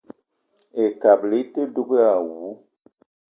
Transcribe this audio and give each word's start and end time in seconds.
Ekabili 0.83 1.37
i 1.41 1.45
te 1.53 1.61
dug 1.75 1.89
èè 1.97 2.05
àwu 2.15 2.39